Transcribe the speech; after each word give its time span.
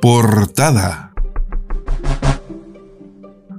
Portada. 0.00 1.14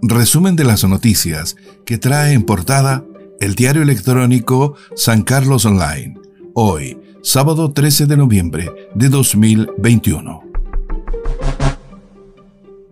Resumen 0.02 0.56
de 0.56 0.64
las 0.64 0.84
noticias 0.84 1.56
que 1.86 1.98
trae 1.98 2.34
en 2.34 2.44
portada 2.44 3.04
el 3.40 3.56
diario 3.56 3.82
electrónico 3.82 4.76
San 4.96 5.24
Carlos 5.24 5.66
Online. 5.66 6.16
Hoy, 6.54 7.00
sábado 7.24 7.72
13 7.72 8.06
de 8.06 8.18
noviembre 8.18 8.72
de 8.94 9.10
2021. 9.10 10.44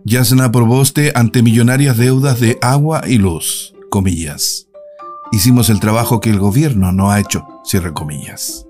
Yasna 0.04 0.50
Proboste 0.50 1.12
ante 1.14 1.42
millonarias 1.42 1.96
deudas 1.96 2.40
de 2.40 2.58
agua 2.60 3.02
y 3.06 3.18
luz. 3.18 3.74
Comillas. 3.90 4.66
Hicimos 5.30 5.70
el 5.70 5.78
trabajo 5.78 6.20
que 6.20 6.30
el 6.30 6.40
gobierno 6.40 6.90
no 6.92 7.10
ha 7.10 7.20
hecho. 7.20 7.46
Cierre 7.64 7.92
comillas. 7.92 8.66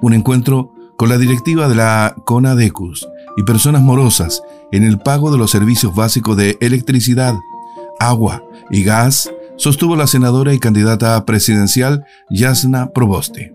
Un 0.00 0.14
encuentro 0.14 0.73
con 0.96 1.08
la 1.08 1.18
directiva 1.18 1.68
de 1.68 1.74
la 1.74 2.14
CONADECUS 2.24 3.08
y 3.36 3.42
personas 3.42 3.82
morosas 3.82 4.42
en 4.72 4.84
el 4.84 4.98
pago 4.98 5.30
de 5.30 5.36
los 5.38 5.50
servicios 5.50 5.94
básicos 5.94 6.36
de 6.36 6.56
electricidad, 6.60 7.34
agua 7.98 8.42
y 8.70 8.84
gas, 8.84 9.30
sostuvo 9.56 9.96
la 9.96 10.06
senadora 10.06 10.54
y 10.54 10.58
candidata 10.58 11.24
presidencial 11.24 12.04
Yasna 12.30 12.90
Proboste. 12.90 13.54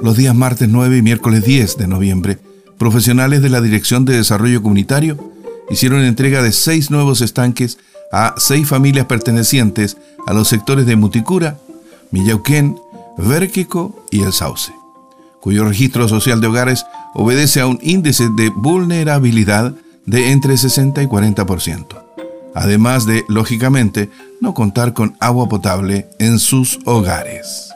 Los 0.00 0.16
días 0.16 0.34
martes 0.34 0.70
9 0.70 0.96
y 0.96 1.02
miércoles 1.02 1.44
10 1.44 1.76
de 1.76 1.86
noviembre, 1.88 2.38
profesionales 2.78 3.42
de 3.42 3.50
la 3.50 3.60
Dirección 3.60 4.06
de 4.06 4.16
Desarrollo 4.16 4.62
Comunitario 4.62 5.18
hicieron 5.68 6.00
entrega 6.00 6.42
de 6.42 6.52
seis 6.52 6.90
nuevos 6.90 7.20
estanques 7.20 7.76
a 8.10 8.34
seis 8.38 8.66
familias 8.66 9.04
pertenecientes 9.04 9.98
a 10.26 10.32
los 10.32 10.48
sectores 10.48 10.86
de 10.86 10.96
Muticura, 10.96 11.58
Millauquén, 12.12 12.78
Vérquico 13.18 14.06
y 14.10 14.22
El 14.22 14.32
Sauce, 14.32 14.72
cuyo 15.42 15.66
registro 15.66 16.08
social 16.08 16.40
de 16.40 16.46
hogares 16.46 16.86
obedece 17.12 17.60
a 17.60 17.66
un 17.66 17.78
índice 17.82 18.30
de 18.34 18.48
vulnerabilidad 18.48 19.74
de 20.06 20.32
entre 20.32 20.56
60 20.56 21.02
y 21.02 21.06
40% 21.06 22.11
además 22.54 23.06
de, 23.06 23.24
lógicamente, 23.28 24.10
no 24.40 24.54
contar 24.54 24.92
con 24.92 25.16
agua 25.20 25.48
potable 25.48 26.08
en 26.18 26.38
sus 26.38 26.78
hogares. 26.84 27.72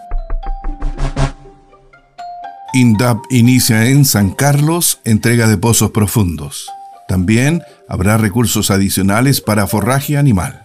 INDAP 2.75 3.19
inicia 3.31 3.87
en 3.87 4.05
San 4.05 4.31
Carlos 4.31 5.01
entrega 5.05 5.47
de 5.47 5.57
pozos 5.57 5.93
profundos. 5.93 6.67
También 7.09 7.63
habrá 7.89 8.19
recursos 8.19 8.71
adicionales 8.71 9.41
para 9.41 9.67
forraje 9.67 10.19
animal. 10.19 10.63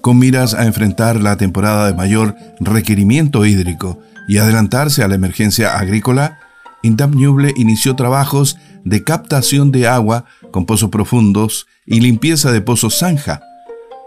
Con 0.00 0.18
miras 0.18 0.52
a 0.54 0.66
enfrentar 0.66 1.20
la 1.20 1.36
temporada 1.36 1.86
de 1.86 1.94
mayor 1.94 2.34
requerimiento 2.58 3.46
hídrico 3.46 4.00
y 4.26 4.38
adelantarse 4.38 5.02
a 5.02 5.08
la 5.08 5.14
emergencia 5.14 5.78
agrícola, 5.78 6.38
INDAP 6.82 7.14
Ñuble 7.14 7.52
inició 7.56 7.94
trabajos 7.94 8.58
de 8.84 9.04
captación 9.04 9.70
de 9.70 9.86
agua 9.86 10.24
con 10.54 10.66
pozos 10.66 10.88
profundos 10.88 11.66
y 11.84 11.98
limpieza 11.98 12.52
de 12.52 12.60
pozos 12.60 12.96
zanja, 13.00 13.42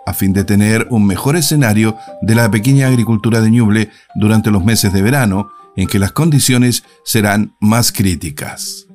a 0.06 0.14
fin 0.14 0.32
de 0.32 0.46
tener 0.46 0.88
un 0.90 1.06
mejor 1.06 1.36
escenario 1.36 1.98
de 2.22 2.36
la 2.36 2.50
pequeña 2.50 2.88
agricultura 2.88 3.42
de 3.42 3.52
Ñuble 3.52 3.90
durante 4.16 4.50
los 4.50 4.64
meses 4.64 4.94
de 4.94 5.02
verano, 5.02 5.50
en 5.76 5.90
que 5.90 6.00
las 6.00 6.14
condiciones 6.14 6.86
serán 7.04 7.54
más 7.60 7.92
críticas. 7.92 8.88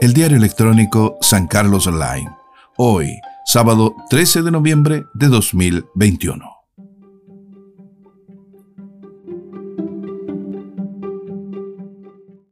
el 0.00 0.14
diario 0.14 0.36
electrónico 0.36 1.16
San 1.20 1.46
Carlos 1.46 1.86
Online. 1.86 2.28
Hoy, 2.76 3.20
sábado 3.46 3.94
13 4.10 4.42
de 4.42 4.50
noviembre 4.50 5.04
de 5.14 5.28
2021. 5.28 6.51